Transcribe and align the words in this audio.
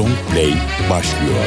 Long 0.00 0.16
Play 0.30 0.54
başlıyor. 0.90 1.46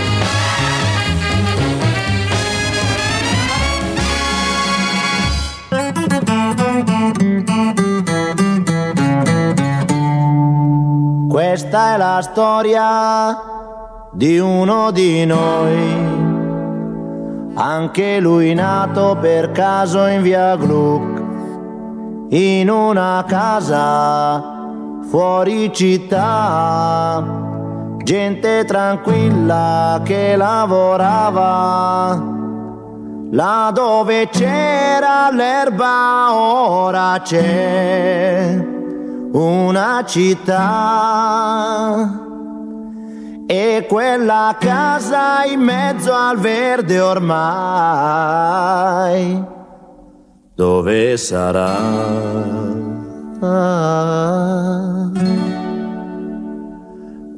Questa 11.30 11.94
è 11.94 11.98
la 11.98 12.22
storia 12.22 13.38
di 14.12 14.38
uno 14.38 14.92
di 14.92 15.26
noi, 15.26 15.78
anche 17.56 18.20
lui 18.20 18.54
nato 18.54 19.18
per 19.20 19.52
caso 19.52 20.06
in 20.06 20.22
via 20.22 20.56
Gluck, 20.58 21.22
in 22.30 22.70
una 22.70 23.24
casa 23.28 24.52
fuori 25.10 25.72
città, 25.74 27.52
gente 28.04 28.66
tranquilla 28.66 30.02
che 30.04 30.36
lavorava. 30.36 32.32
Là 33.32 33.72
dove 33.74 34.30
c'era 34.30 35.32
l'erba 35.32 36.36
ora 36.36 37.20
c'è 37.24 38.64
una 39.32 40.04
città. 40.06 40.62
E 43.48 43.86
quella 43.90 44.56
casa 44.60 45.44
in 45.46 45.60
mezzo 45.62 46.14
al 46.14 46.38
verde 46.38 47.00
ormai, 47.00 48.24
dove 50.56 51.18
sarà? 51.18 51.76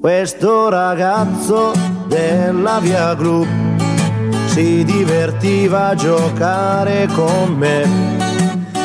Questo 0.06 0.70
ragazzo 0.70 1.72
della 2.06 2.78
via 2.80 3.16
Gru 3.16 3.44
si 4.46 4.84
divertiva 4.84 5.88
a 5.88 5.96
giocare 5.96 7.08
con 7.08 7.56
me, 7.56 7.88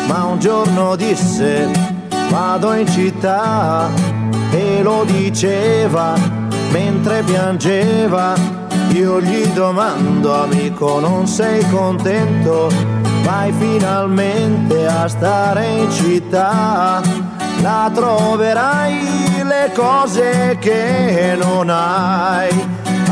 ma 0.08 0.24
un 0.24 0.38
giorno 0.38 0.96
disse 0.96 1.68
vado 2.30 2.72
in 2.72 2.88
città 2.88 3.90
e 4.50 4.82
lo 4.82 5.04
diceva 5.04 6.14
mentre 6.72 7.22
piangeva. 7.22 8.32
Io 8.92 9.20
gli 9.20 9.44
domando 9.48 10.42
amico 10.42 11.00
non 11.00 11.26
sei 11.26 11.62
contento? 11.68 13.00
vai 13.30 13.52
finalmente 13.52 14.86
a 14.86 15.06
stare 15.06 15.66
in 15.66 15.90
città, 15.90 17.00
la 17.62 17.90
troverai 17.92 19.42
le 19.42 19.70
cose 19.74 20.56
che 20.60 21.36
non 21.38 21.68
hai 21.68 22.48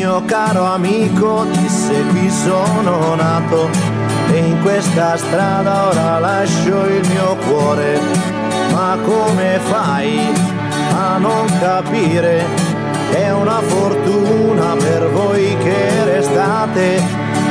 mio 0.04 0.22
caro 0.26 0.64
amico 0.66 1.46
disse 1.50 2.04
qui 2.10 2.30
sono 2.30 3.14
nato 3.14 3.70
e 4.34 4.38
in 4.38 4.60
questa 4.62 5.16
strada 5.16 5.86
ora 5.90 6.18
lascio 6.18 6.86
il 6.86 7.08
mio 7.08 7.36
cuore. 7.46 8.00
Ma 8.72 8.98
come 9.04 9.60
fai 9.62 10.32
a 10.92 11.18
non 11.18 11.46
capire? 11.60 12.44
È 13.12 13.30
una 13.30 13.60
fortuna 13.60 14.74
per 14.74 15.08
voi 15.10 15.56
che 15.58 16.04
restate 16.04 17.00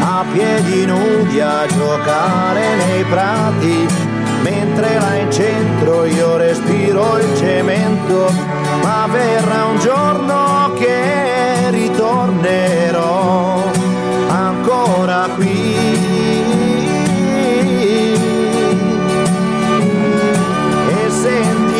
a 0.02 0.26
piedi 0.34 0.86
nudi 0.86 1.40
a 1.40 1.66
giocare 1.68 2.76
nei 2.76 3.04
prati, 3.06 3.88
mentre 4.42 5.00
là 5.00 5.16
in 5.16 5.32
centro 5.32 6.04
io 6.04 6.36
respiro 6.36 7.18
il 7.18 7.38
cemento, 7.38 8.30
ma 8.82 9.08
verrà 9.10 9.66
un 9.68 9.80
giorno 9.80 10.74
che 10.78 11.70
ritornerò 11.70 13.64
ancora 14.28 15.30
qui. 15.36 16.13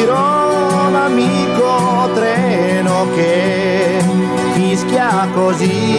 Sentirò 0.04 0.90
l'amico 0.90 2.10
treno 2.14 3.08
che 3.16 4.04
fischia 4.54 5.28
così. 5.34 5.98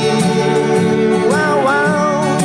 Wow, 1.28 1.62
wow. 1.62 2.36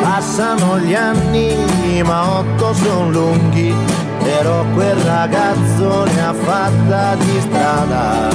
Passano 0.00 0.78
gli 0.78 0.94
anni, 0.94 2.02
ma 2.04 2.38
otto 2.38 2.72
sono 2.74 3.10
lunghi 3.10 3.74
però 4.22 4.64
quel 4.72 4.96
ragazzo 4.96 6.04
ne 6.04 6.24
ha 6.24 6.32
fatta 6.32 7.14
di 7.16 7.40
strada, 7.40 8.30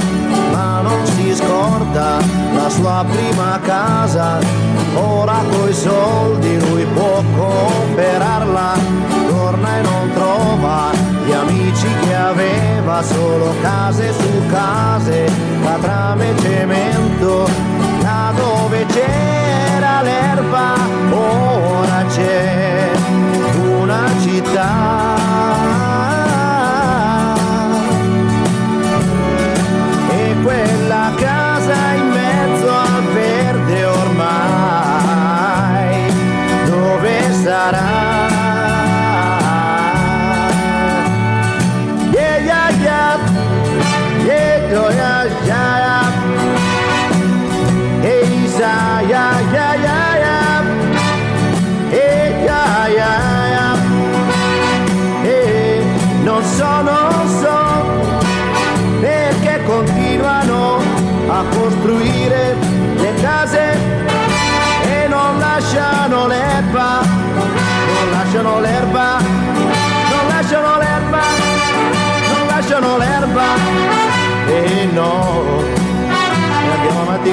ma 0.52 0.80
non 0.82 1.04
si 1.04 1.34
scorda 1.34 2.18
la 2.54 2.68
sua 2.68 3.04
prima 3.10 3.58
casa, 3.64 4.38
ora 4.94 5.42
coi 5.50 5.72
soldi 5.72 6.60
lui 6.60 6.84
può 6.94 7.22
comprarla, 7.36 8.74
solo 13.02 13.54
case 13.62 14.12
su 14.12 14.46
case, 14.48 15.26
e 16.30 16.38
cemento, 16.40 17.48
là 18.02 18.32
dove 18.36 18.84
c'era 18.86 20.02
l'erba, 20.02 20.74
ora 21.10 22.04
c'è 22.08 22.90
una 23.54 24.06
città. 24.20 25.19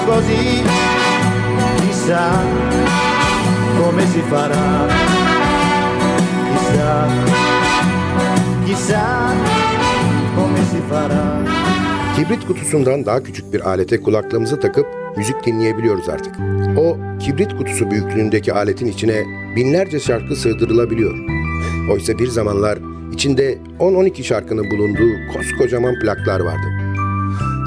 Così, 0.08 0.64
chissà 1.82 2.24
come 3.78 4.06
si 4.06 4.22
farà, 4.30 4.88
chissà, 6.54 7.08
chissà 8.66 9.34
come 10.36 10.62
si 10.72 10.80
farà. 10.90 11.24
Kibrit 12.16 12.46
kutusundan 12.48 13.06
daha 13.06 13.24
küçük 13.24 13.54
bir 13.54 13.70
alete 13.70 14.02
kulaklığımızı 14.02 14.60
takıp 14.60 14.88
müzik 15.18 15.46
dinleyebiliyoruz 15.46 16.10
artık. 16.10 16.36
O 16.78 16.98
kibrit 17.20 17.58
kutusu 17.58 17.92
büyüklüğündeki 17.92 18.54
aletin 18.54 18.88
içine 18.88 19.24
binlerce 19.56 20.00
şarkı 20.00 20.36
sığdırılabiliyor. 20.36 21.16
Oysa 21.92 22.20
bir 22.20 22.28
zamanlar 22.28 22.80
içinde 23.14 23.58
10-12 23.80 24.24
şarkının 24.24 24.72
bulunduğu 24.72 25.34
koskocaman 25.34 26.00
plaklar 26.00 26.40
vardı. 26.40 26.68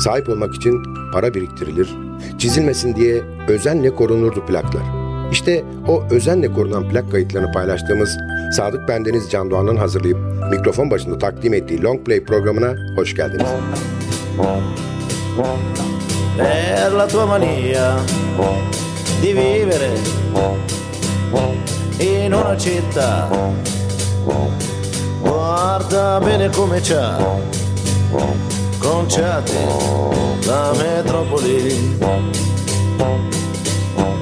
Sahip 0.04 0.28
olmak 0.28 0.54
için 0.54 0.82
para 1.12 1.34
biriktirilir, 1.34 1.96
çizilmesin 2.38 2.94
diye 2.94 3.22
özenle 3.48 3.94
korunurdu 3.94 4.46
plaklar. 4.46 4.82
İşte 5.32 5.64
o 5.88 6.02
özenle 6.10 6.52
korunan 6.52 6.88
plak 6.88 7.10
kayıtlarını 7.10 7.52
paylaştığımız 7.52 8.16
Sadık 8.56 8.88
Bendeniz 8.88 9.30
Can 9.30 9.50
Doğan'ın 9.50 9.76
hazırlayıp 9.76 10.18
mikrofon 10.50 10.90
başında 10.90 11.18
takdim 11.18 11.54
ettiği 11.54 11.82
Long 11.82 12.06
Play 12.06 12.24
programına 12.24 12.74
hoş 12.96 13.14
geldiniz. 13.14 13.46
Per 16.38 16.92
la 16.92 17.08
tua 17.08 17.26
mania 17.26 17.98
di 19.22 19.36
vivere 19.36 19.90
in 22.00 22.32
una 22.32 22.56
città 22.58 23.28
Guarda 25.22 26.20
bene 26.26 26.48
come 26.52 26.80
c'ha 26.80 27.18
conciati 28.80 29.56
la 30.46 30.72
metropoli. 30.76 31.98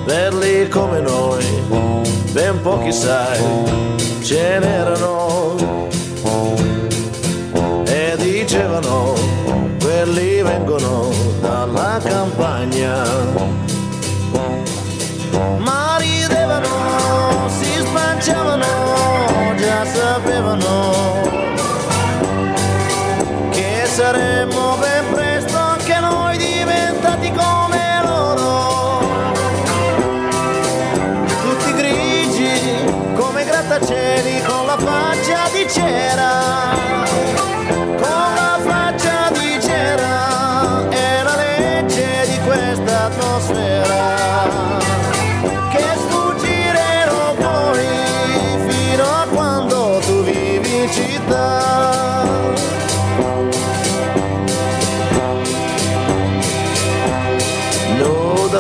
Belli 0.05 0.69
come 0.69 1.00
noi, 1.00 1.44
ben 2.32 2.60
pochi 2.60 2.93
sai, 2.93 3.38
ce 4.22 4.58
n'erano. 4.58 5.56
E 7.84 8.16
dicevano, 8.19 9.14
quelli 9.81 10.43
vengono 10.43 11.11
dalla 11.40 12.00
campagna. 12.02 13.04
Ma 15.58 15.77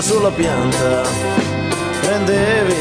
sulla 0.08 0.30
pianta, 0.30 1.02
prendevi 2.00 2.74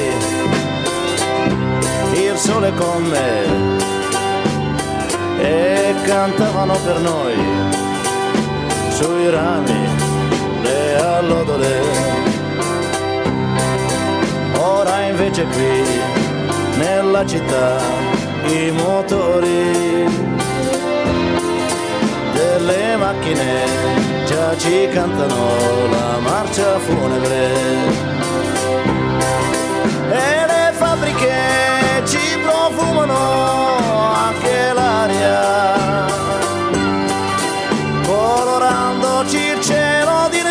il 2.14 2.38
sole 2.38 2.72
con 2.74 3.04
me 3.04 3.97
e 5.38 5.96
cantavano 6.06 6.76
per 6.84 7.00
noi 7.00 7.36
sui 8.90 9.30
rami 9.30 9.88
le 10.62 10.96
allodole. 10.96 11.82
Ora 14.58 15.02
invece 15.02 15.44
qui 15.46 15.84
nella 16.78 17.26
città 17.26 17.78
i 18.46 18.72
motori 18.72 20.06
delle 22.34 22.96
macchine 22.98 23.86
già 24.26 24.58
ci 24.58 24.88
cantano 24.92 25.88
la 25.92 26.20
marcia 26.20 26.80
funebre 26.80 27.50
e 30.10 30.46
le 30.48 30.72
fabbriche 30.74 31.67
ci 32.08 32.40
profumano 32.42 33.16
anche 34.14 34.74
l'aria. 34.74 36.06
Colorandoci 38.06 39.38
il 39.38 39.62
cielo 39.62 40.30
di 40.30 40.42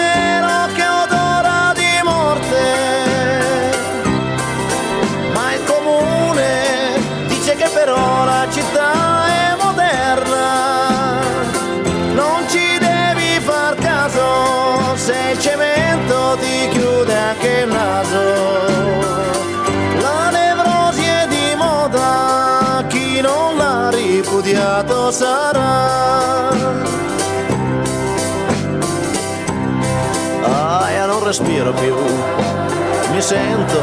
sarà. 25.10 26.50
Aia, 30.42 31.06
non 31.06 31.24
respiro 31.24 31.72
più, 31.72 31.94
mi 33.12 33.20
sento 33.20 33.80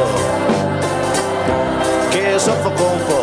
che 2.09 2.37
soffoco 2.37 2.83
un 2.83 3.05
po'. 3.05 3.21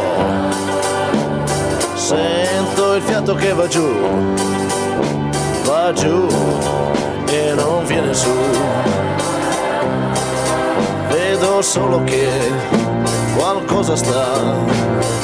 Sento 1.94 2.94
il 2.94 3.02
fiato 3.02 3.34
che 3.34 3.52
va 3.52 3.66
giù, 3.68 3.88
va 5.64 5.92
giù 5.92 6.26
e 7.26 7.52
non 7.54 7.84
viene 7.84 8.12
su. 8.14 8.30
Vedo 11.08 11.62
solo 11.62 12.02
che 12.04 12.28
qualcosa 13.36 13.94
sta 13.96 14.38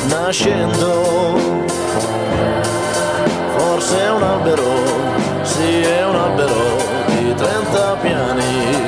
nascendo. 0.08 1.36
Forse 3.76 4.00
è 4.00 4.10
un 4.10 4.22
albero, 4.22 4.62
sì 5.42 5.82
è 5.82 6.06
un 6.06 6.14
albero 6.14 6.78
di 7.08 7.34
30 7.34 7.96
piani. 8.00 8.85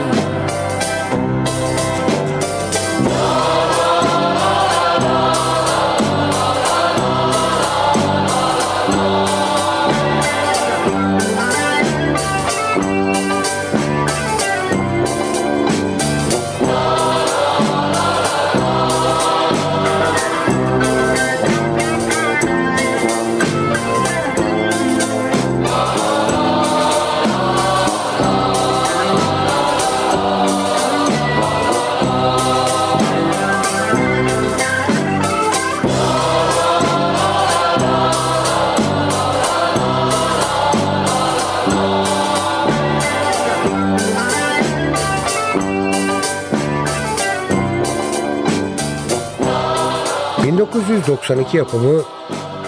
...1992 50.98 51.56
yapımı 51.56 52.02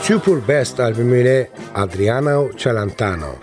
Super 0.03 0.49
Best 0.49 0.81
albümüyle 0.81 1.51
Adriano 1.75 2.51
Celentano. 2.57 3.35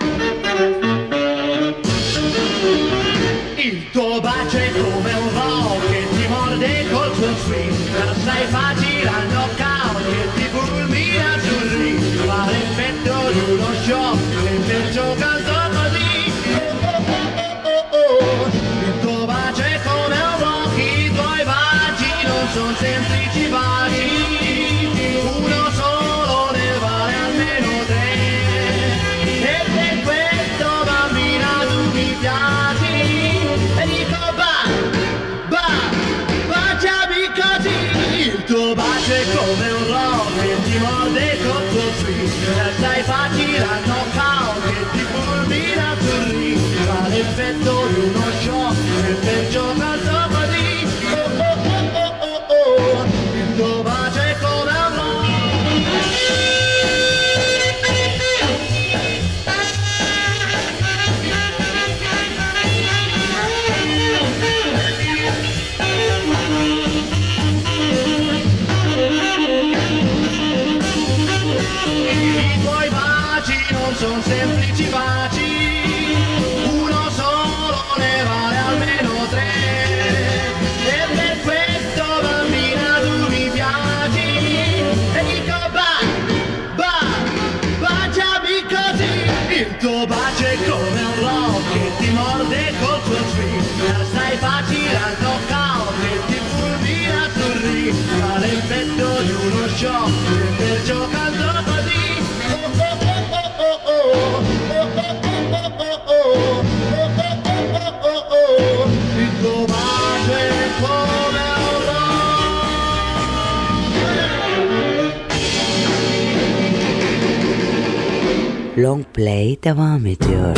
Long 118.77 119.03
play 119.11 119.57
devam 119.59 120.05
ediyor. 120.05 120.53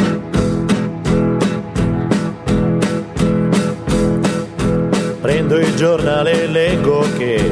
Prendo 5.21 5.55
il 5.57 5.73
giornale 5.75 6.43
e 6.43 6.47
leggo 6.47 7.05
che 7.17 7.49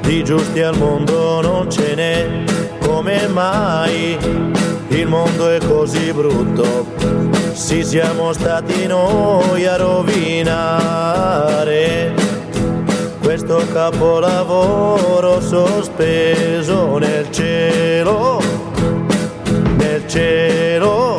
di 0.00 0.24
giusti 0.24 0.62
al 0.62 0.78
mondo 0.78 1.42
non 1.42 1.70
ce 1.70 1.94
n'è. 1.94 2.26
Come 2.80 3.26
mai 3.26 4.16
il 4.88 5.06
mondo 5.06 5.50
è 5.50 5.58
così 5.58 6.10
brutto? 6.14 6.86
Sì, 7.52 7.84
siamo 7.84 8.32
stati 8.32 8.86
noi 8.86 9.66
a 9.66 9.76
rovinare 9.76 11.26
questo 13.20 13.62
capolavoro 13.70 15.40
sospeso 15.42 16.96
nel 16.96 17.30
cielo, 17.30 18.40
nel 20.06 20.08
cielo, 20.08 21.16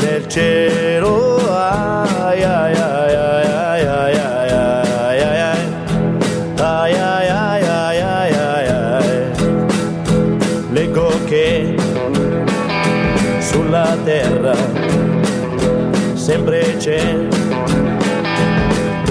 nel 0.00 0.26
cielo. 0.28 1.36
Ai, 1.48 2.42
ai, 2.42 2.74
ai, 2.74 3.14
ai, 3.14 3.44
ai, 3.44 3.86
ai, 3.86 4.16
ai, 4.16 4.50
ai, 4.50 5.20
ai, 5.20 5.40
ai. 5.40 5.58
Ai, 6.60 6.94
ai, 6.94 7.28
ai, 7.28 8.00
ai, 8.00 8.32
ai, 8.32 8.68
ai. 8.68 9.30
Leggo 10.70 11.10
che 11.26 11.74
sulla 13.40 13.96
terra 14.04 14.54
sempre 16.14 16.76
c'è 16.76 17.26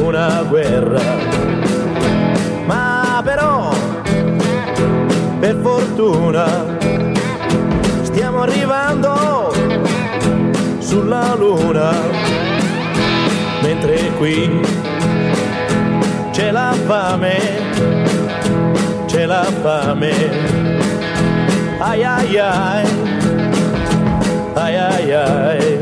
una 0.02 0.44
guerra, 0.48 1.02
ma 2.66 3.22
però 3.22 3.74
per 5.40 5.58
fortuna 5.62 6.69
sulla 11.10 11.34
luna, 11.36 11.92
mentre 13.64 14.12
qui 14.18 14.62
c'è 16.30 16.52
la 16.52 16.72
fame, 16.86 17.40
c'è 19.08 19.26
la 19.26 19.44
fame, 19.62 20.12
ai 21.80 22.04
ai, 22.04 22.38
ai 22.38 22.86
ai 24.54 24.76
ai. 24.76 25.12
Ai 25.12 25.79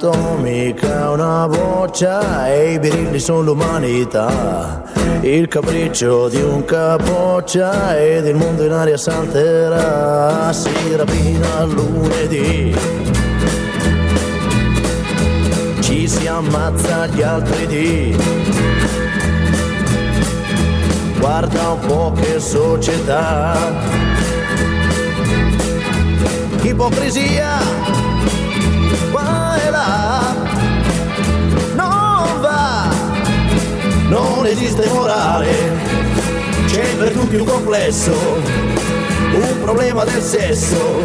Ogni 0.00 0.14
atomica 0.14 0.86
è 0.86 1.08
una 1.08 1.48
boccia 1.48 2.48
e 2.48 2.74
i 2.74 2.78
birilli 2.78 3.18
sono 3.18 3.40
l'umanità. 3.40 4.84
Il 5.22 5.48
capriccio 5.48 6.28
di 6.28 6.40
un 6.40 6.64
capoccia 6.64 7.98
ed 7.98 8.26
il 8.26 8.36
mondo 8.36 8.64
in 8.64 8.70
aria 8.70 8.96
salterà. 8.96 10.52
Si 10.52 10.70
rapina 10.94 11.64
lunedì. 11.64 12.72
Ci 15.80 16.06
si 16.06 16.26
ammazza 16.28 17.06
gli 17.08 17.22
altri 17.22 17.66
dì. 17.66 18.16
Guarda 21.18 21.70
un 21.70 21.80
po' 21.80 22.12
che 22.14 22.38
società. 22.38 23.56
Ipocrisia 26.62 28.07
qua 29.58 29.70
là. 29.70 30.34
Non 31.74 32.40
va 32.40 32.88
non 34.08 34.46
esiste 34.46 34.88
morale. 34.88 35.86
C'è 36.66 36.96
per 36.96 37.12
tutti 37.12 37.36
un 37.36 37.44
complesso 37.44 38.12
un 39.32 39.60
problema 39.62 40.04
del 40.04 40.22
sesso. 40.22 41.02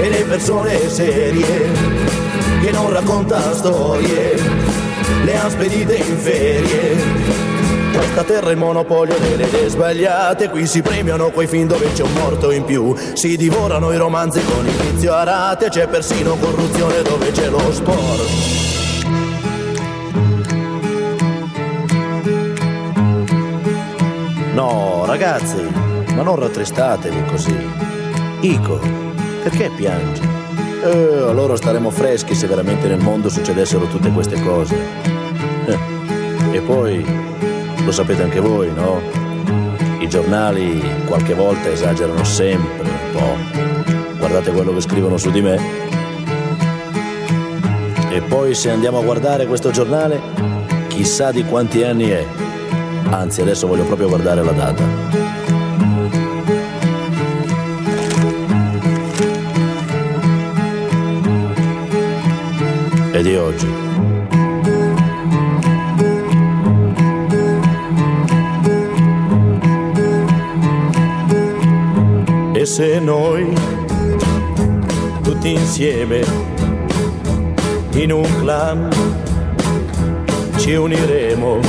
E 0.00 0.08
le 0.08 0.24
persone 0.24 0.88
serie 0.88 1.70
che 2.60 2.70
non 2.72 2.90
raccontano 2.90 3.54
storie 3.54 4.34
le 5.24 5.36
han 5.36 5.50
spedite 5.50 5.94
in 5.94 6.18
ferie 6.18 7.33
questa 7.96 8.24
terra 8.24 8.50
è 8.50 8.54
monopolio 8.54 9.16
delle 9.18 9.46
idee 9.46 9.68
sbagliate 9.68 10.48
Qui 10.48 10.66
si 10.66 10.82
premiano 10.82 11.30
quei 11.30 11.46
film 11.46 11.68
dove 11.68 11.92
c'è 11.92 12.02
un 12.02 12.12
morto 12.12 12.50
in 12.50 12.64
più 12.64 12.94
Si 13.14 13.36
divorano 13.36 13.92
i 13.92 13.96
romanzi 13.96 14.42
con 14.44 14.66
inizio 14.66 15.12
a 15.14 15.22
rate 15.24 15.68
C'è 15.68 15.86
persino 15.88 16.36
corruzione 16.36 17.02
dove 17.02 17.30
c'è 17.30 17.48
lo 17.48 17.72
sport 17.72 18.52
No, 24.54 25.04
ragazzi, 25.04 25.60
ma 26.14 26.22
non 26.22 26.36
rattristatevi 26.36 27.24
così. 27.24 27.56
Ico, 28.40 28.78
perché 29.42 29.70
piangi? 29.74 30.20
Eh, 30.84 31.24
allora 31.28 31.56
staremo 31.56 31.90
freschi 31.90 32.34
se 32.34 32.46
veramente 32.46 32.86
nel 32.86 33.00
mondo 33.00 33.28
succedessero 33.28 33.86
tutte 33.86 34.10
queste 34.12 34.40
cose. 34.40 34.76
Eh, 35.66 35.92
E 36.52 36.60
poi, 36.60 37.04
lo 37.84 37.92
sapete 37.92 38.22
anche 38.22 38.40
voi, 38.40 38.72
no? 38.72 39.00
I 40.00 40.08
giornali 40.08 40.82
qualche 41.06 41.34
volta 41.34 41.68
esagerano 41.68 42.24
sempre 42.24 42.82
un 42.82 43.10
po'. 43.12 44.16
Guardate 44.16 44.52
quello 44.52 44.72
che 44.72 44.80
scrivono 44.80 45.16
su 45.16 45.30
di 45.30 45.42
me. 45.42 45.58
E 48.10 48.20
poi 48.22 48.54
se 48.54 48.70
andiamo 48.70 48.98
a 48.98 49.02
guardare 49.02 49.46
questo 49.46 49.70
giornale, 49.70 50.20
chissà 50.88 51.30
di 51.30 51.44
quanti 51.44 51.82
anni 51.82 52.08
è. 52.08 52.26
Anzi, 53.10 53.42
adesso 53.42 53.66
voglio 53.66 53.84
proprio 53.84 54.08
guardare 54.08 54.42
la 54.42 54.52
data. 54.52 54.82
È 63.10 63.22
di 63.22 63.36
oggi. 63.36 63.83
Se 72.74 72.98
noi 72.98 73.54
tutti 75.22 75.52
insieme 75.52 76.24
in 77.92 78.10
un 78.10 78.26
clan 78.40 78.88
ci 80.56 80.74
uniremo, 80.74 81.60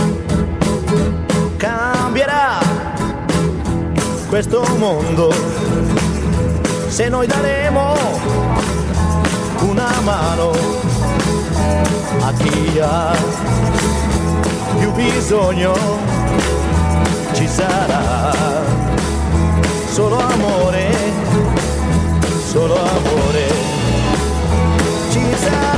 cambierà 1.58 2.58
questo 4.30 4.66
mondo 4.80 5.32
se 6.88 7.08
noi 7.08 7.28
daremo 7.28 7.94
una 9.60 9.92
mano 10.02 10.54
a 12.22 12.34
chi 12.34 12.80
ha 12.80 13.16
più 14.80 14.92
bisogno. 14.94 15.74
Ci 17.34 17.48
sarà 17.48 18.65
solo 19.96 20.18
amore, 20.18 20.92
solo 22.52 22.76
amore. 22.76 23.48
Ci 25.10 25.22
sarà 25.38 25.75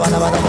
Bye. 0.00 0.40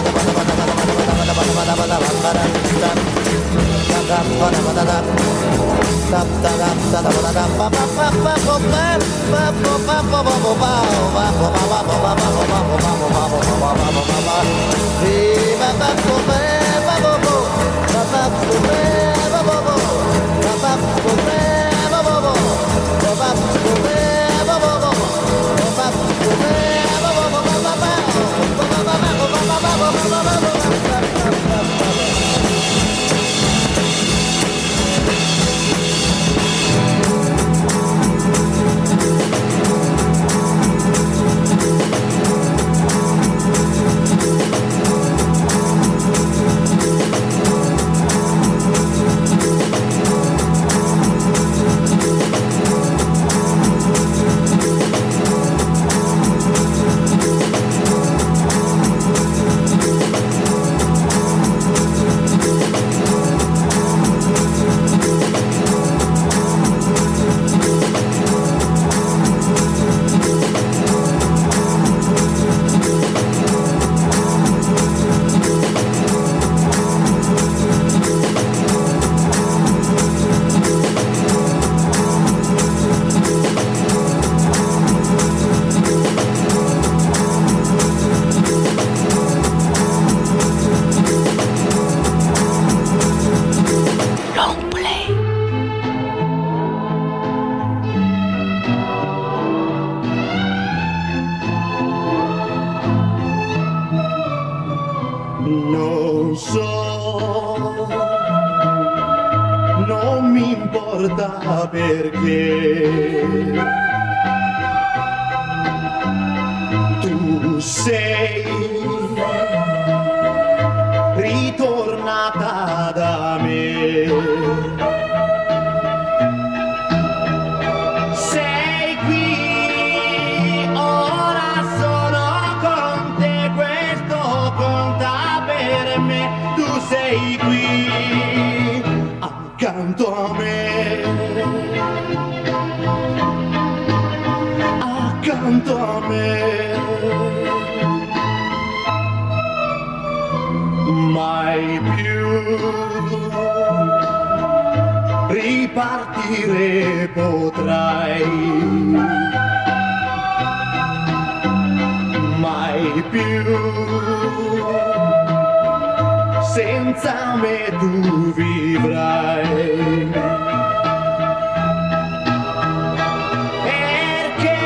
Perché 173.63 174.59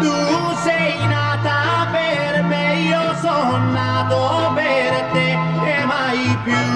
tu 0.00 0.14
sei 0.64 1.06
nata 1.06 1.88
per 1.90 2.42
me, 2.44 2.74
io 2.80 3.14
sono 3.20 3.70
nato 3.72 4.52
per 4.54 4.92
te 5.12 5.30
e 5.30 5.84
mai 5.84 6.38
più 6.44 6.66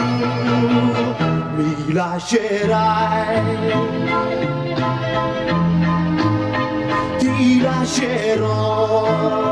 mi 1.56 1.92
lascerai. 1.92 3.40
Ti 7.18 7.60
lascerò. 7.60 9.45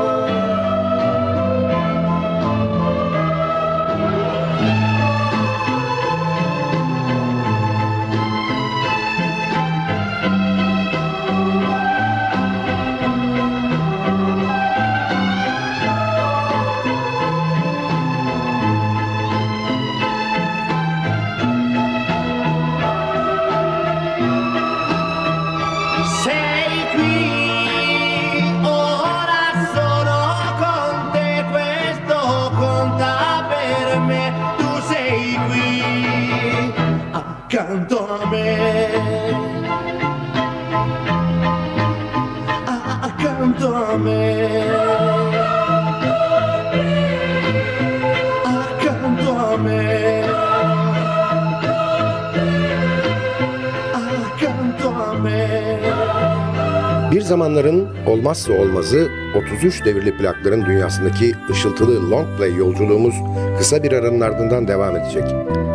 Zamanların 57.25 57.87
olmazsa 58.07 58.53
olmazı 58.53 59.07
33 59.35 59.85
devirli 59.85 60.17
plakların 60.17 60.65
dünyasındaki 60.65 61.35
ışıltılı 61.49 62.11
long 62.11 62.37
play 62.37 62.55
yolculuğumuz 62.55 63.15
kısa 63.57 63.83
bir 63.83 63.91
aranın 63.91 64.21
ardından 64.21 64.67
devam 64.67 64.97
edecek. 64.97 65.23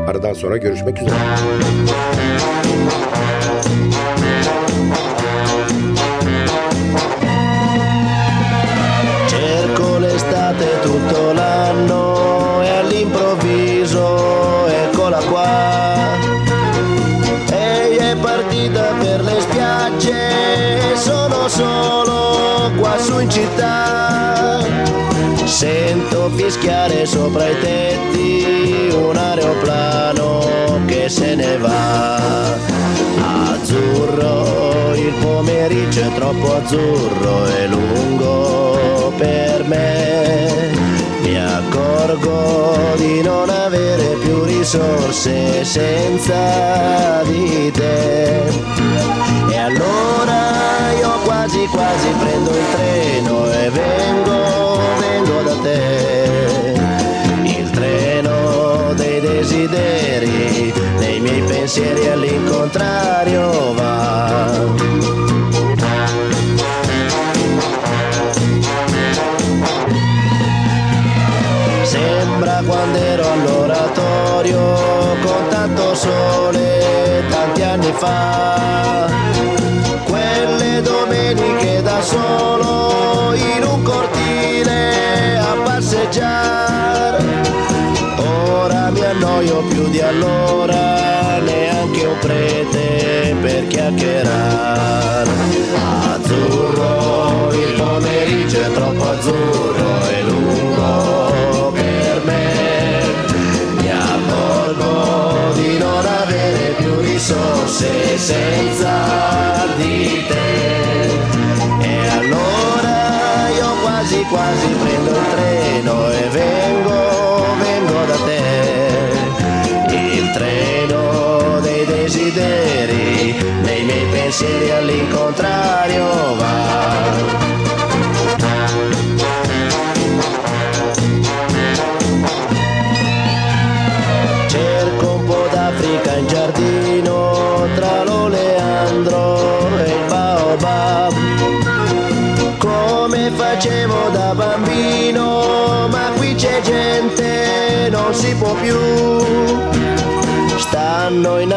Aradan 0.09 0.33
sonra 0.33 0.57
görüşmek 0.57 1.03
üzere. 1.03 1.15
Fischiare 26.51 27.07
sopra 27.07 27.49
i 27.49 27.57
tetti 27.61 28.91
un 28.93 29.17
aeroplano 29.17 30.81
che 30.85 31.09
se 31.09 31.37
ne 31.37 31.57
va. 31.59 32.17
Azzurro, 33.53 34.93
il 34.97 35.13
pomeriggio 35.21 36.01
è 36.01 36.13
troppo 36.13 36.57
azzurro 36.57 37.47
e 37.47 37.69
lungo 37.69 39.13
per 39.17 39.63
me. 39.65 40.73
Mi 41.23 41.39
accorgo 41.39 42.95
di 42.97 43.23
non 43.23 43.49
avere 43.49 44.17
più 44.21 44.43
risorse 44.43 45.65
senza 45.65 47.23
di 47.27 47.71
te. 47.71 48.43
E 49.51 49.57
allora 49.57 50.91
io 50.99 51.11
quasi 51.23 51.65
quasi 51.67 52.09
prendo 52.19 52.51
il 52.51 52.65
treno 52.73 53.53
e 53.53 53.71
vengo 53.71 54.70
desideri, 59.67 60.73
dei 60.99 61.21
miei 61.21 61.43
pensieri 61.43 62.07
all'incontrario 62.09 63.75
va. 63.75 64.79
quando 72.67 72.99
ero 72.99 73.33
all'oratorio 73.33 74.59
con 75.23 75.49
tanto 75.49 75.95
sole 75.95 77.25
tanti 77.31 77.63
anni 77.63 77.93
fa. 77.97 79.20
Mi 89.41 89.49
annoio 89.49 89.67
più 89.69 89.89
di 89.89 90.01
allora, 90.01 91.39
neanche 91.39 92.05
un 92.05 92.19
prete 92.19 93.35
per 93.41 93.67
chiacchierare. 93.69 95.31
Azzurro, 96.13 97.51
il 97.55 97.73
pomeriggio 97.75 98.61
è 98.61 98.71
troppo 98.73 99.09
azzurro 99.09 100.09
e 100.11 100.23
lungo 100.25 101.31
risorse 107.01 108.19
senza 108.19 109.30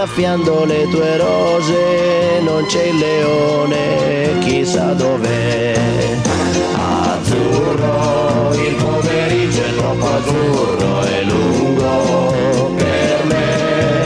Innaffiando 0.04 0.66
le 0.66 0.86
tue 0.90 1.16
rose, 1.16 2.42
non 2.42 2.66
c'è 2.66 2.88
il 2.88 2.98
leone, 2.98 4.38
chissà 4.40 4.92
dov'è. 4.92 5.74
Azzurro, 6.76 8.52
il 8.54 8.76
pomeriggio 8.76 9.62
è 9.64 9.76
troppo 9.78 10.06
azzurro 10.06 11.06
e 11.06 11.24
lungo 11.24 12.74
per 12.76 13.24
me. 13.28 14.06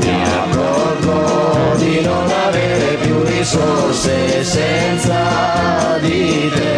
Mi 0.00 0.22
accorgo 0.24 1.74
di 1.78 2.00
non 2.02 2.30
avere 2.46 2.96
più 3.00 3.22
risorse 3.22 4.44
senza 4.44 5.98
di 6.02 6.50
te. 6.54 6.74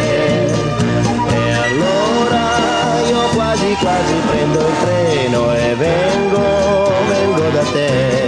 quasi 3.79 4.15
prendo 4.31 4.59
il 4.61 4.75
treno 4.81 5.55
e 5.55 5.75
vengo, 5.75 6.93
vengo 7.09 7.51
da 7.51 7.63
te. 7.73 8.26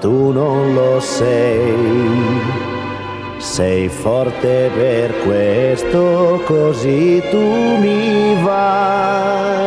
Tu 0.00 0.30
non 0.30 0.74
lo 0.74 1.00
sei. 1.00 2.06
Sei 3.38 3.88
forte 3.88 4.70
per 4.74 5.14
questo, 5.24 6.42
così 6.44 7.22
tu 7.30 7.76
mi 7.78 8.40
vai. 8.42 9.58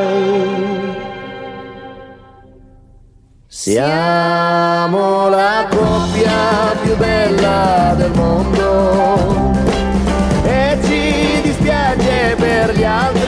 Siamo 3.48 5.30
la 5.30 5.67
coppia 5.70 6.76
più 6.82 6.96
bella 6.98 7.94
del 7.96 8.12
mondo 8.15 9.54
e 10.44 10.78
ci 10.84 11.41
dispiace 11.44 12.36
per 12.38 12.76
gli 12.76 12.84
altri 12.84 13.21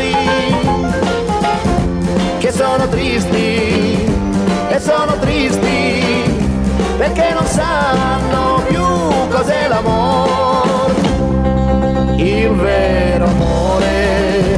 il 12.53 12.59
vero 12.59 13.25
amore, 13.25 14.57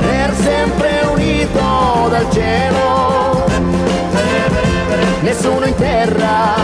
per 0.00 0.34
sempre 0.34 1.00
unito 1.10 2.08
dal 2.10 2.26
cielo, 2.30 3.44
nessuno 5.20 5.64
in 5.64 5.74
terra, 5.76 6.54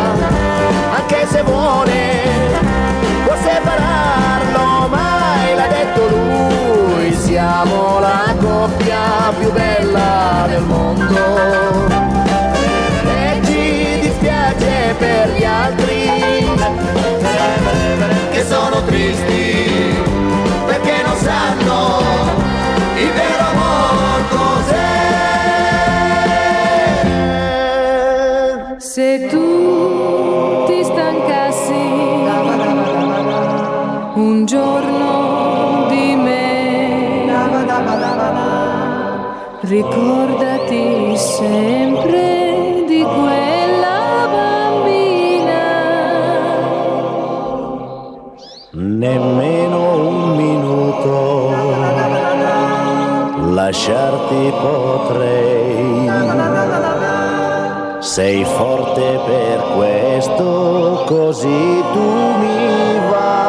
anche 0.94 1.26
se 1.30 1.42
vuole, 1.42 2.22
può 3.24 3.35
separarlo, 3.35 4.88
mai 4.88 5.54
l'ha 5.54 5.66
detto 5.68 6.09
lui, 6.09 7.14
siamo 7.14 7.98
la 8.00 8.35
coppia 8.38 9.33
più 9.38 9.50
bella 9.52 10.46
del 10.48 10.62
mondo. 10.62 11.48
Per 14.98 15.30
gli 15.30 15.44
altri 15.44 16.50
che 18.33 18.44
sono 18.44 18.83
tristi 18.85 19.39
potrei. 54.52 56.10
Sei 58.00 58.44
forte 58.44 59.20
per 59.26 59.62
questo, 59.76 61.04
così 61.06 61.84
tu 61.92 62.10
mi 62.38 62.98
vai. 63.10 63.40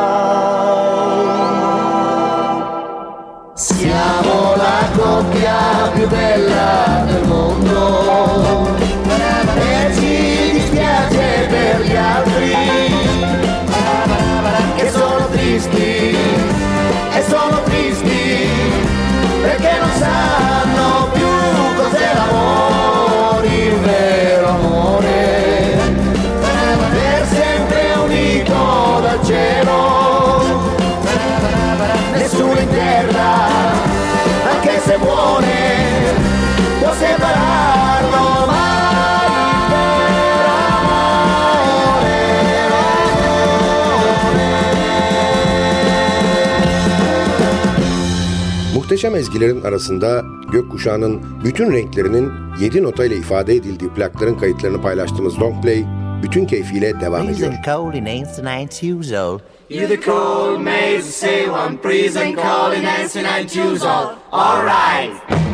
Siamo 3.54 4.56
la 4.56 4.90
coppia 4.96 5.90
più 5.94 6.08
bella 6.08 6.51
Muhteşem 48.92 49.16
ezgilerin 49.16 49.62
arasında 49.62 50.24
gökkuşağının 50.52 51.22
bütün 51.44 51.74
renklerinin 51.74 52.32
7 52.60 52.84
notayla 52.84 53.16
ifade 53.16 53.56
edildiği 53.56 53.90
plakların 53.90 54.36
kayıtlarını 54.36 54.82
paylaştığımız 54.82 55.40
Long 55.40 55.64
Play 55.64 55.86
bütün 56.24 56.46
keyfiyle 56.46 57.00
devam 57.02 57.30
ediyor. 57.30 57.52
Freezing 57.52 57.66
cold 57.66 57.94
in 57.94 58.06
ancient 58.06 58.84
years 58.84 59.12
old. 59.12 59.40
You 59.70 59.88
the 59.88 60.02
cold 60.02 60.60
maze, 60.60 61.02
say 61.02 61.50
one 61.50 61.78
freezing 61.78 62.36
cold 62.36 62.78
in 62.78 62.84
dancing 62.84 63.28
and 63.28 63.50
choose 63.50 63.88
all. 63.88 64.16
Alright. 64.32 65.12
We 65.30 65.51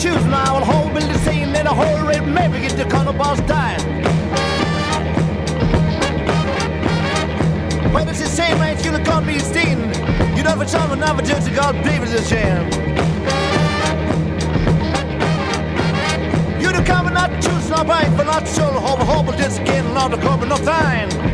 shoes 0.00 0.24
now 0.24 0.56
and 0.56 0.64
hold 0.64 0.94
me 0.94 1.00
the 1.00 1.18
same 1.18 1.54
in 1.54 1.66
a 1.66 1.74
whole 1.74 2.06
red 2.06 2.26
maybe 2.26 2.58
get 2.66 2.74
the 2.74 2.86
color 2.86 3.12
boss 3.12 3.38
dying. 3.42 3.82
When 7.92 8.08
it's 8.08 8.20
the 8.20 8.26
same 8.26 8.58
man, 8.58 8.72
it's 8.72 8.82
gonna 8.82 9.04
call 9.04 9.20
me 9.20 9.38
Steen. 9.38 9.78
You 10.34 10.42
know 10.42 10.56
for 10.56 10.66
some 10.66 10.92
another 10.92 11.22
judge 11.22 11.46
of 11.46 11.54
God 11.54 11.74
believes 11.84 12.12
this 12.12 12.30
jam. 12.30 12.64
You 16.62 16.72
do 16.72 16.82
come 16.82 17.04
and 17.04 17.14
not 17.14 17.30
choose 17.42 17.68
not 17.68 17.86
buy, 17.86 18.08
but 18.16 18.24
not 18.24 18.48
sure. 18.48 18.72
hope, 18.72 19.00
hope, 19.00 19.36
just 19.36 19.62
getting 19.66 19.92
not 19.92 20.12
the 20.12 20.16
corporate, 20.16 20.48
no 20.48 20.56
fine. 20.56 21.29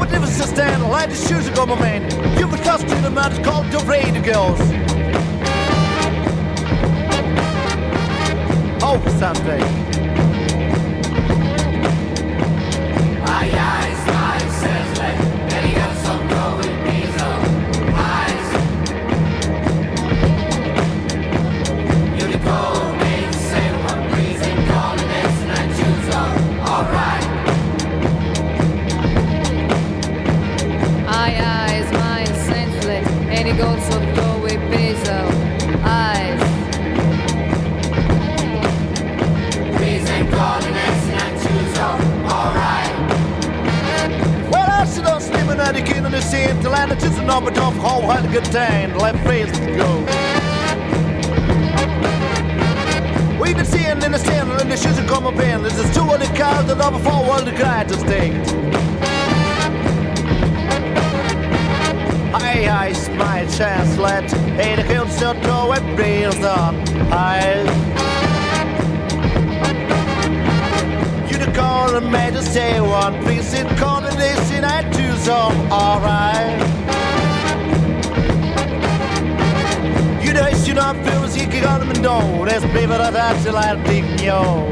I'm 0.00 0.08
a 0.08 0.10
different 0.10 0.32
sister 0.32 0.62
I 0.82 0.88
like 0.88 1.10
the 1.10 1.14
shoes 1.14 1.46
I 1.46 1.52
my 1.68 1.78
man. 1.78 2.08
Give 2.38 2.50
the 2.50 2.56
custody 2.56 2.94
to 2.94 3.02
the 3.02 3.10
man 3.10 3.44
called 3.44 3.70
the 3.70 3.80
Radio 3.80 4.22
Girls. 4.22 4.58
Oh, 8.82 8.98
something. 9.18 9.89
Every 46.20 46.38
cent, 46.38 46.62
let 46.64 46.90
it 46.90 46.98
just 46.98 47.18
an 47.18 47.30
open 47.30 47.56
up, 47.56 47.72
how 47.74 48.02
hard 48.02 48.24
to 48.24 48.30
contain, 48.30 48.94
let 48.98 49.14
to 49.14 49.76
go. 49.76 50.00
We 53.40 53.54
can 53.54 53.64
see 53.64 53.78
seeing 53.78 54.02
in 54.02 54.12
the 54.12 54.18
sand, 54.18 54.50
and 54.50 54.70
the 54.70 54.76
shoes 54.76 54.98
are 54.98 55.06
coming 55.06 55.32
in. 55.40 55.62
This 55.62 55.78
is 55.78 55.94
two 55.94 56.02
of 56.02 56.20
the 56.20 56.26
cars 56.36 56.66
that 56.66 56.78
are 56.78 56.92
before 56.92 57.22
world 57.26 57.46
the 57.46 57.52
greatest 57.52 58.04
thing. 58.04 58.32
Hey, 62.38 62.68
I 62.68 62.92
my 63.16 63.46
chance, 63.56 63.96
let 63.96 64.24
it 64.58 64.86
kill 64.86 65.08
so 65.08 65.32
it 65.72 65.96
brings 65.96 66.44
on. 66.44 66.76
I. 67.10 68.09
for 71.90 71.96
a 71.96 72.00
to 72.30 72.42
say 72.42 72.80
one 72.80 73.14
piece 73.26 73.52
in 73.52 73.66
combination 73.76 74.64
I 74.64 74.88
choose 74.92 75.28
on 75.28 75.54
alright. 75.72 76.58
You 80.24 80.32
know 80.32 80.46
it's 80.46 80.68
you 80.68 80.74
know 80.74 80.92
feel 81.04 81.24
as 81.24 81.36
you 81.36 81.48
can 81.48 81.62
go 81.64 81.78
to 81.80 81.84
my 81.84 81.92
door. 81.94 82.46
There's 82.46 82.64
people 82.66 82.98
that 83.04 83.16
I 83.16 83.38
still 83.40 83.54
like 83.54 83.84
big 83.86 84.04
yo. 84.20 84.70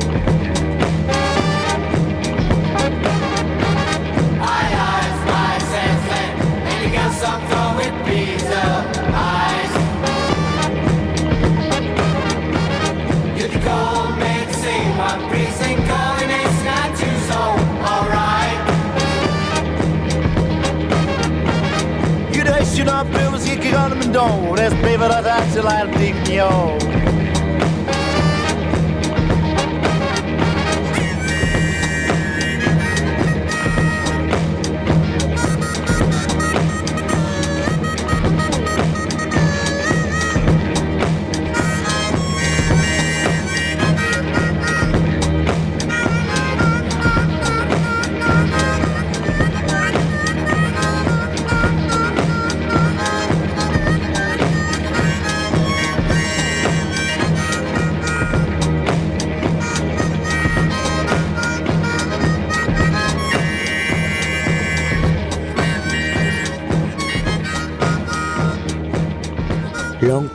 Some 7.21 7.41
throw 7.49 7.77
with 7.79 7.95
pizza 8.07 8.65
eyes. 9.13 9.73
You 13.41 13.49
my. 14.99 15.48
You 22.79 22.87
know, 22.87 23.13
dat 23.13 23.21
wil, 23.21 23.31
dan 23.31 23.41
zie 23.41 23.53
ik 23.53 23.63
je 23.63 23.77
aan 23.77 23.99
mijn 23.99 24.13
dood. 24.13 24.59
Het 24.59 24.73
is 24.73 24.81
beter 24.81 25.09
dat 25.09 25.25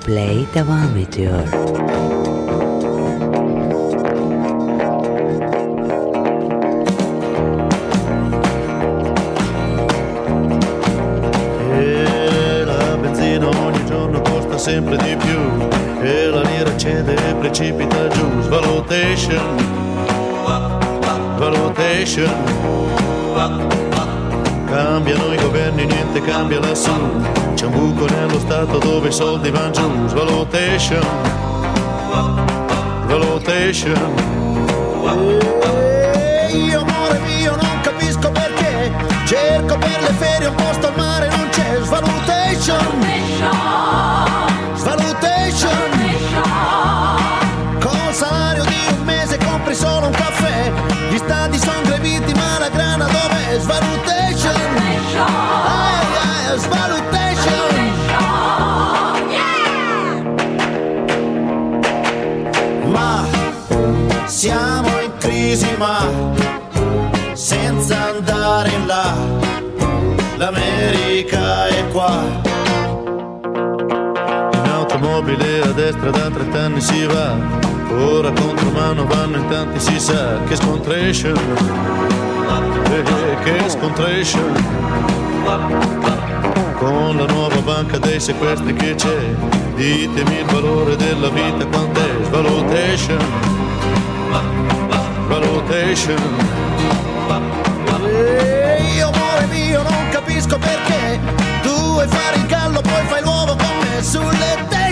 play 0.04 0.46
thermometer. 0.52 1.82
sempre 14.58 14.96
di 14.96 15.14
più 15.18 15.38
e 16.02 16.28
la 16.28 16.42
lira 16.42 16.78
cede 16.78 17.16
e 17.16 17.34
precipita 17.36 18.08
giù. 18.08 18.42
svalutation 18.44 19.58
svalutation 21.36 22.32
cambiano 24.74 25.34
i 25.34 25.43
governi, 25.64 25.86
niente 25.86 26.22
cambia 26.22 26.60
lassù. 26.60 26.92
C'è 27.54 27.66
un 27.66 27.72
buco 27.72 28.06
nello 28.06 28.40
stato 28.40 28.78
dove 28.80 29.10
i 29.10 29.12
soldi 29.12 29.50
vanno 29.50 29.72
giù. 29.72 30.08
Svalutation, 30.08 31.06
valutation. 33.08 34.32
Io 36.52 36.80
amore 36.80 37.20
mio 37.20 37.56
non 37.56 37.80
capisco 37.82 38.32
perché 38.32 38.92
Cerco 39.26 39.78
per 39.78 40.02
le 40.02 40.14
ferie 40.18 40.48
un 40.48 40.56
posto 40.56 40.88
al 40.88 40.96
mare 40.96 41.28
non 41.28 41.50
c'è 41.50 41.80
Svalutation 41.82 42.78
Svalutation 44.76 45.80
Col 47.80 48.14
salario 48.14 48.64
di 48.66 48.76
un 48.98 49.04
mese 49.04 49.38
compri 49.38 49.74
solo 49.74 50.06
un 50.08 50.14
caffè 50.14 50.72
Gli 51.10 51.18
stadi 51.18 51.58
sono 51.58 51.82
greviti 51.82 52.34
ma 52.34 52.60
la 52.60 52.70
grana 52.70 53.06
dov'è? 53.06 53.60
Svalutation 53.60 54.83
Siamo 64.26 64.90
in 65.00 65.12
crisi 65.20 65.74
ma 65.78 66.06
senza 67.32 68.10
andare 68.10 68.72
in 68.72 68.86
là, 68.86 69.16
l'America 70.36 71.68
è 71.68 71.88
qua. 71.88 72.43
Da 76.12 76.30
30 76.30 76.60
anni 76.60 76.82
si 76.82 77.06
va, 77.06 77.36
ora 77.98 78.32
contro 78.32 78.70
mano 78.72 79.06
vanno 79.06 79.38
in 79.38 79.48
tanti 79.48 79.80
si 79.80 80.00
sa 80.00 80.40
che 80.48 80.56
scontration, 80.56 81.38
eh, 82.90 83.04
che 83.44 83.70
scontration. 83.70 84.52
Con 86.78 87.16
la 87.16 87.26
nuova 87.26 87.62
banca 87.62 87.98
dei 87.98 88.20
sequestri 88.20 88.74
che 88.74 88.96
c'è, 88.96 89.36
ditemi 89.76 90.40
il 90.40 90.46
valore 90.46 90.96
della 90.98 91.30
vita 91.30 91.66
quant'è, 91.66 92.10
svalutation, 92.24 93.18
valutation. 95.28 96.22
E 98.06 98.84
io 98.96 99.08
amore 99.08 99.46
mio 99.50 99.82
non 99.82 100.10
capisco 100.12 100.58
perché 100.58 101.20
tu 101.62 101.70
vuoi 101.70 102.08
fare 102.08 102.36
il 102.38 102.46
gallo 102.48 102.82
poi 102.82 103.06
fai 103.06 103.22
l'uovo 103.22 103.56
con 103.56 103.78
me 103.80 104.04
sulle 104.04 104.58
station. 104.66 104.83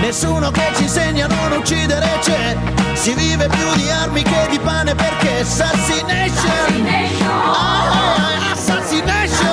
Nessuno 0.00 0.50
che 0.50 0.70
ci 0.74 0.82
insegna 0.82 1.26
a 1.26 1.28
non 1.28 1.58
uccidere 1.58 2.18
c'è. 2.20 2.56
Si 2.92 3.14
vive 3.14 3.48
più 3.48 3.74
di 3.74 3.88
armi 3.90 4.22
che 4.22 4.46
di 4.50 4.58
pane 4.58 4.94
perché 4.94 5.40
Assassination. 5.40 6.86
Ah, 7.22 8.52
Assassination. 8.52 9.52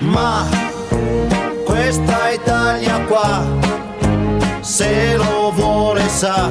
Ma 0.00 0.48
questa 1.64 2.30
Italia 2.30 2.98
qua 3.06 3.44
Se 4.60 5.16
lo 5.16 5.52
vuole 5.54 6.08
sa 6.08 6.50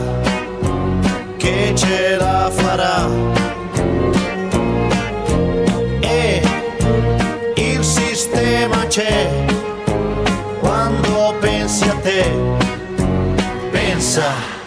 Che 1.37 1.73
ce 1.75 2.15
la 2.17 2.49
farà 2.49 3.07
Yeah. 14.19 14.58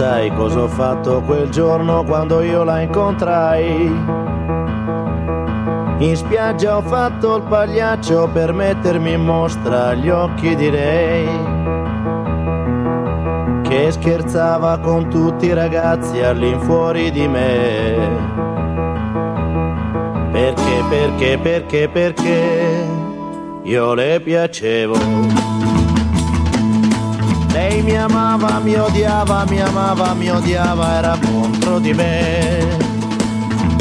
Sai 0.00 0.32
cosa 0.34 0.62
ho 0.62 0.68
fatto 0.68 1.20
quel 1.20 1.50
giorno 1.50 2.04
quando 2.04 2.40
io 2.40 2.64
la 2.64 2.80
incontrai. 2.80 3.84
In 5.98 6.16
spiaggia 6.16 6.78
ho 6.78 6.80
fatto 6.80 7.36
il 7.36 7.42
pagliaccio 7.42 8.30
per 8.32 8.54
mettermi 8.54 9.12
in 9.12 9.20
mostra 9.20 9.88
agli 9.88 10.08
occhi 10.08 10.56
di 10.56 10.70
lei. 10.70 11.28
Che 13.60 13.90
scherzava 13.90 14.78
con 14.78 15.10
tutti 15.10 15.44
i 15.44 15.52
ragazzi 15.52 16.22
all'infuori 16.22 17.10
di 17.10 17.28
me. 17.28 18.08
Perché, 20.32 20.82
perché, 20.88 21.38
perché, 21.42 21.88
perché 21.92 22.86
io 23.64 23.92
le 23.92 24.18
piacevo. 24.20 25.39
Lei 27.52 27.82
mi 27.82 27.96
amava, 27.96 28.60
mi 28.60 28.74
odiava, 28.76 29.44
mi 29.48 29.60
amava, 29.60 30.14
mi 30.14 30.30
odiava, 30.30 30.98
era 30.98 31.18
contro 31.18 31.78
di 31.78 31.92
me. 31.92 32.78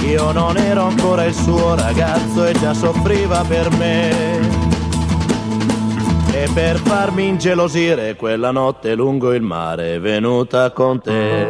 Io 0.06 0.32
non 0.32 0.58
ero 0.58 0.86
ancora 0.86 1.24
il 1.26 1.34
suo 1.36 1.76
ragazzo 1.76 2.46
e 2.46 2.54
già 2.54 2.74
soffriva 2.74 3.44
per 3.48 3.70
me. 3.78 4.40
E 6.32 6.50
per 6.54 6.78
farmi 6.78 7.28
ingelosire 7.28 8.16
quella 8.16 8.50
notte 8.52 8.96
lungo 8.96 9.34
il 9.34 9.44
mare 9.44 9.96
è 9.96 10.00
venuta 10.00 10.72
con 10.72 11.00
te. 11.00 11.48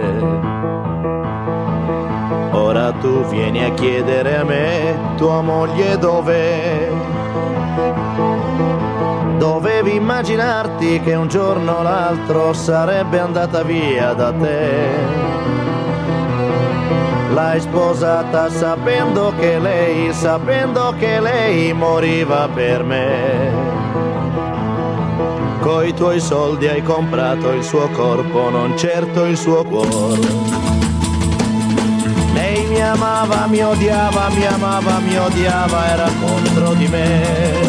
Ora 2.51 2.91
tu 2.93 3.23
vieni 3.27 3.63
a 3.63 3.73
chiedere 3.73 4.37
a 4.37 4.43
me, 4.43 4.97
tua 5.15 5.41
moglie 5.41 5.97
dov'è? 5.97 7.18
Dovevi 9.51 9.95
immaginarti 9.95 11.01
che 11.01 11.15
un 11.15 11.27
giorno 11.27 11.79
o 11.79 11.81
l'altro 11.81 12.53
sarebbe 12.53 13.17
andata 13.19 13.63
via 13.63 14.13
da 14.13 14.31
te. 14.31 14.89
L'hai 17.33 17.59
sposata 17.59 18.47
sapendo 18.51 19.33
che 19.39 19.57
lei, 19.57 20.13
sapendo 20.13 20.93
che 20.99 21.19
lei 21.19 21.73
moriva 21.73 22.47
per 22.53 22.83
me. 22.83 23.51
Coi 25.61 25.95
tuoi 25.95 26.19
soldi 26.19 26.67
hai 26.67 26.83
comprato 26.83 27.49
il 27.49 27.63
suo 27.63 27.89
corpo, 27.89 28.51
non 28.51 28.77
certo 28.77 29.25
il 29.25 29.35
suo 29.35 29.63
cuore. 29.63 30.27
Lei 32.35 32.67
mi 32.67 32.81
amava, 32.81 33.47
mi 33.47 33.63
odiava, 33.63 34.29
mi 34.29 34.45
amava, 34.45 34.99
mi 34.99 35.17
odiava, 35.17 35.87
era 35.87 36.09
contro 36.21 36.73
di 36.75 36.87
me. 36.87 37.68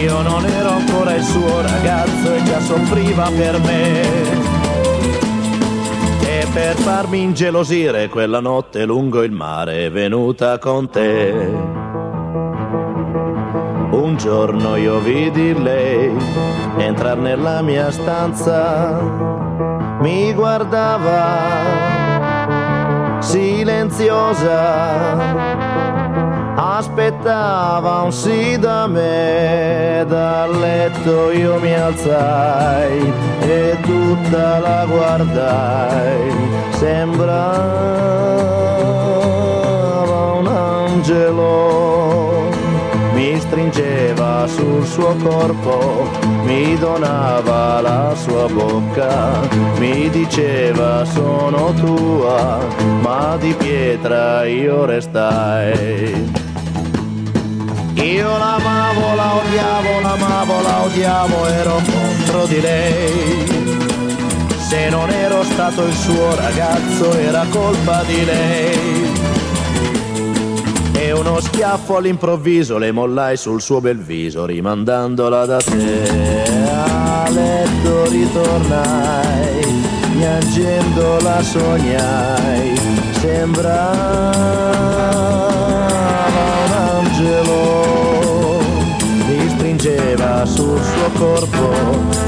Io 0.00 0.20
non 0.22 0.44
ero 0.44 0.68
ancora 0.70 1.14
il 1.14 1.22
suo 1.22 1.62
ragazzo 1.62 2.34
e 2.34 2.42
già 2.42 2.60
soffriva 2.60 3.30
per 3.30 3.58
me. 3.60 4.02
E 6.20 6.46
per 6.52 6.76
farmi 6.76 7.22
ingelosire 7.22 8.08
quella 8.08 8.40
notte 8.40 8.84
lungo 8.84 9.22
il 9.22 9.32
mare 9.32 9.86
è 9.86 9.90
venuta 9.90 10.58
con 10.58 10.90
te. 10.90 11.32
Un 13.90 14.16
giorno 14.18 14.76
io 14.76 14.98
vidi 14.98 15.54
lei 15.60 16.14
entrare 16.76 17.20
nella 17.20 17.62
mia 17.62 17.90
stanza, 17.90 19.00
mi 20.00 20.34
guardava 20.34 21.54
silenziosa 23.20 24.56
aspettava 26.56 28.02
un 28.02 28.12
sì 28.12 28.58
da 28.58 28.86
me, 28.86 30.04
dal 30.08 30.58
letto 30.58 31.30
io 31.30 31.60
mi 31.60 31.74
alzai 31.74 33.12
e 33.40 33.76
tutta 33.82 34.58
la 34.58 34.86
guardai, 34.86 36.32
sembrava 36.70 37.36
un 40.32 40.46
angelo, 40.46 42.48
mi 43.12 43.38
stringeva 43.38 44.46
sul 44.46 44.86
suo 44.86 45.14
corpo, 45.22 46.08
mi 46.44 46.74
donava 46.78 47.82
la 47.82 48.14
sua 48.14 48.48
bocca, 48.48 49.40
mi 49.78 50.08
diceva 50.08 51.04
sono 51.04 51.74
tua, 51.74 52.60
ma 53.02 53.36
di 53.38 53.52
pietra 53.52 54.46
io 54.46 54.86
restai. 54.86 56.35
Io 58.02 58.36
l'amavo, 58.36 59.14
la 59.14 59.34
odiavo, 59.36 60.00
l'amavo, 60.00 60.60
la 60.60 60.82
odiavo, 60.82 61.46
ero 61.46 61.80
contro 61.82 62.44
di 62.46 62.60
lei. 62.60 63.46
Se 64.68 64.90
non 64.90 65.08
ero 65.10 65.42
stato 65.44 65.86
il 65.86 65.94
suo 65.94 66.34
ragazzo 66.34 67.12
era 67.14 67.46
colpa 67.48 68.02
di 68.02 68.24
lei. 68.24 69.12
E 70.92 71.12
uno 71.12 71.40
schiaffo 71.40 71.96
all'improvviso 71.96 72.76
le 72.76 72.92
mollai 72.92 73.38
sul 73.38 73.62
suo 73.62 73.80
bel 73.80 73.98
viso, 73.98 74.44
rimandandola 74.44 75.46
da 75.46 75.56
te. 75.58 76.10
A 76.68 77.30
letto 77.30 78.10
ritornai, 78.10 79.64
piangendo 80.18 81.18
la 81.20 81.42
sognai, 81.42 82.78
sembrava 83.20 84.56
sul 90.44 90.80
suo 90.82 91.10
corpo, 91.14 91.70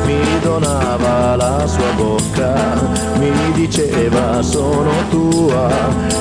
mi 0.06 0.20
donava 0.40 1.36
la 1.36 1.66
sua 1.66 1.92
bocca, 1.96 2.54
mi 3.18 3.32
diceva 3.52 4.40
sono 4.42 4.90
tua 5.10 5.68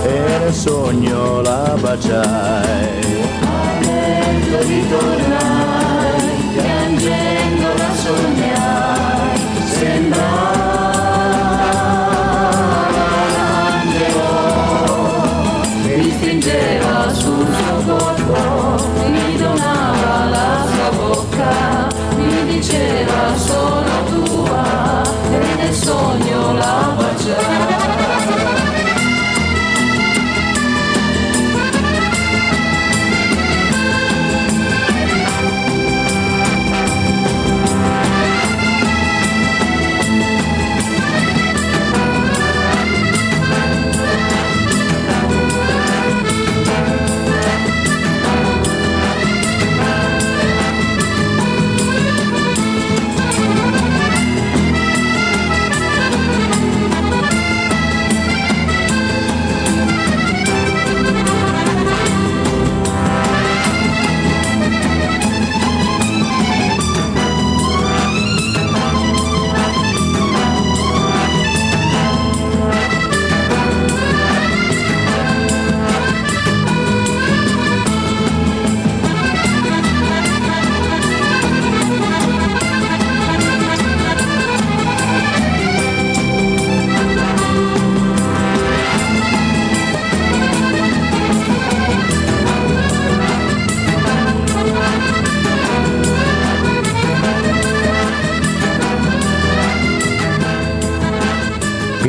e 0.04 0.40
nel 0.40 0.54
sogno 0.54 1.42
la 1.42 1.76
baciai. 1.80 3.26
Lento 3.80 4.60
ritornai, 4.64 5.57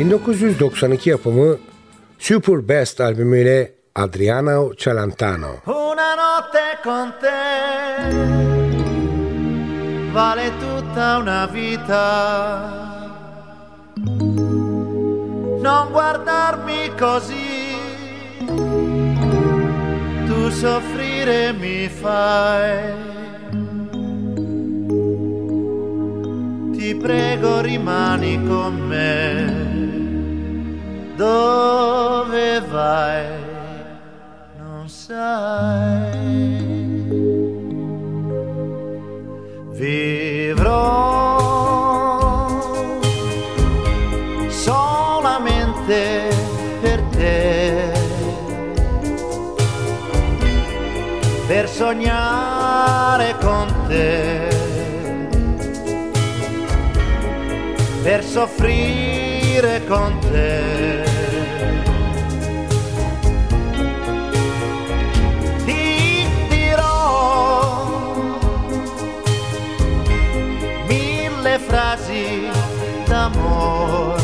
...1992 0.09 1.09
yapımı 1.09 1.57
Super 2.19 2.67
Best 2.67 3.01
albümüyle 3.01 3.73
Adriano 3.95 4.73
Celentano. 4.75 5.55
Una 5.65 6.15
notte 6.15 6.79
con 6.83 7.11
te 7.21 8.49
vale 10.11 10.51
tutta 10.59 11.17
una 11.19 11.45
vita. 11.45 12.03
Non 15.61 15.91
guardarmi 15.91 16.91
così, 16.97 17.77
tu 20.27 20.49
soffrire 20.49 21.53
mi 21.53 21.87
fai. 21.87 22.93
Ti 26.77 26.95
prego 26.95 27.61
rimani 27.61 28.43
con 28.47 28.73
me. 28.87 29.78
Dove 31.19 32.61
vai? 32.61 33.25
non 34.57 34.87
sai. 34.87 36.15
Vivrò 39.71 40.77
solamente 44.47 46.29
per 46.79 47.01
te, 47.11 47.91
per 51.47 51.67
sognare 51.67 53.35
con 53.41 53.67
te, 53.89 54.47
per 58.03 58.23
soffrire 58.23 59.83
con 59.85 60.17
te. 60.31 61.08
Frasi 71.67 72.49
d'amore. 73.05 74.21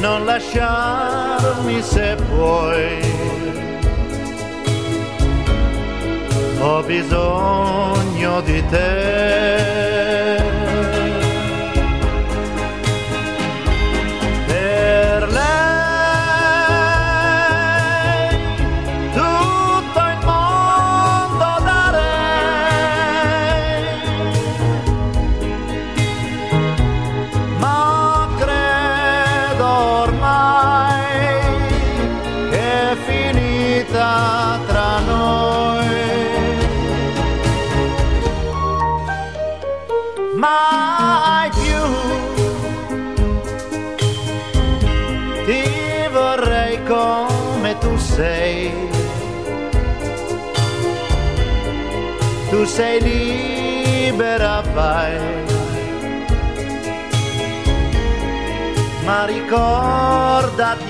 Non 0.00 0.24
lasciarmi 0.24 1.82
se 1.82 2.16
puoi. 2.28 3.00
Ho 6.60 6.82
bisogno 6.82 8.40
di 8.42 8.64
te. 8.68 10.57
Sei 52.78 53.00
libera, 53.00 54.62
vai. 54.72 55.18
Ma 59.04 59.24
ricordati 59.24 60.87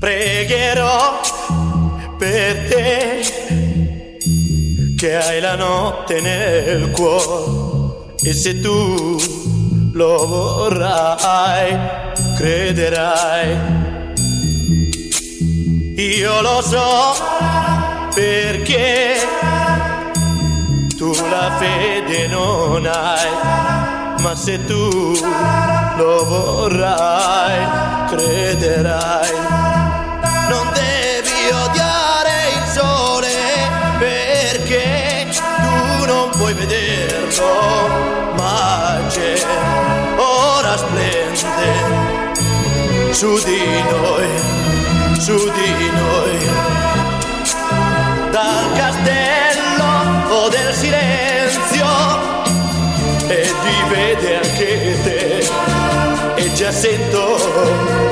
Pregherò 0.00 1.20
per 2.16 2.68
te 2.70 3.20
che 4.96 5.16
hai 5.16 5.40
la 5.40 5.56
notte 5.56 6.22
nel 6.22 6.90
cuore 6.90 8.14
e 8.22 8.32
se 8.32 8.60
tu 8.60 9.18
lo 9.92 10.26
vorrai, 10.26 11.78
crederai. 12.38 13.56
Io 15.96 16.40
lo 16.40 16.62
so 16.62 17.14
perché 18.14 19.16
tu 20.96 21.12
la 21.28 21.56
fede 21.58 22.26
non 22.26 22.86
hai, 22.86 24.22
ma 24.22 24.34
se 24.34 24.64
tu 24.64 25.12
lo 25.96 26.24
vorrai, 26.24 28.06
crederai. 28.08 29.69
C'è, 39.10 39.34
ora 40.16 40.76
splende 40.76 41.72
su 43.12 43.34
di 43.44 43.82
noi, 43.90 44.28
su 45.18 45.34
di 45.50 45.90
noi. 45.90 46.38
Dal 48.30 48.72
castello 48.76 50.48
del 50.48 50.72
silenzio 50.74 51.88
e 53.26 53.52
di 53.62 53.94
vede 53.94 54.36
anche 54.36 54.96
te 55.02 55.48
e 56.36 56.52
già 56.52 56.70
sento 56.70 57.36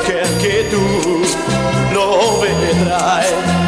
che 0.03 0.21
anche 0.21 0.69
tu 0.69 1.21
lo 1.93 2.39
vedrai 2.41 3.68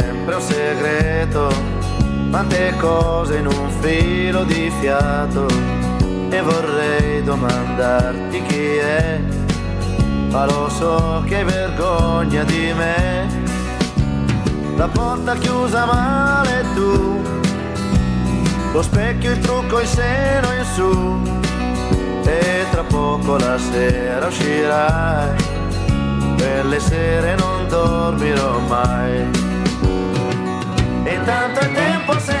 tante 2.31 2.73
cose 2.79 3.37
in 3.37 3.45
un 3.45 3.69
filo 3.81 4.43
di 4.43 4.71
fiato 4.79 5.45
e 6.29 6.41
vorrei 6.41 7.21
domandarti 7.23 8.41
chi 8.47 8.75
è 8.77 9.21
ma 10.31 10.45
lo 10.45 10.69
so 10.69 11.23
che 11.27 11.37
hai 11.37 11.43
vergogna 11.43 12.43
di 12.43 12.73
me. 12.73 13.27
La 14.77 14.87
porta 14.87 15.35
chiusa 15.35 15.85
male 15.85 16.65
tu, 16.73 17.21
lo 18.71 18.81
specchio, 18.81 19.31
il 19.31 19.39
trucco, 19.39 19.81
il 19.81 19.87
seno 19.87 20.47
in 20.53 20.65
su, 20.73 21.21
e 22.23 22.65
tra 22.71 22.83
poco 22.83 23.37
la 23.37 23.57
sera 23.57 24.27
uscirai, 24.27 25.35
per 26.37 26.65
le 26.65 26.79
sere 26.79 27.35
non 27.35 27.67
dormirò 27.67 28.59
mai. 28.59 29.50
E 31.03 31.17
tanto 31.25 31.59
tempo 31.73 32.19
se 32.19 32.40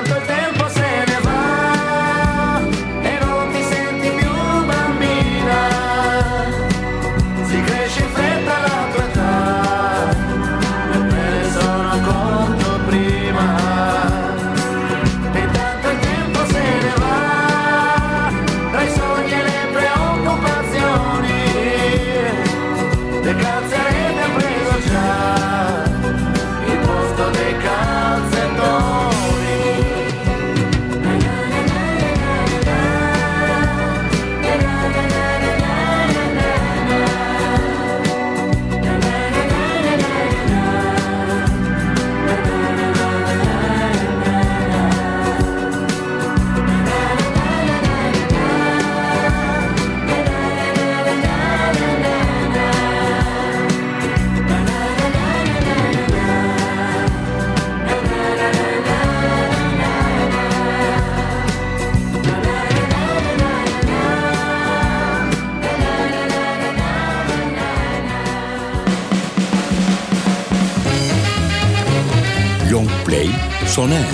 Long 73.71 73.87
play 73.87 73.87
suona 73.87 73.95
Andy. 73.95 74.10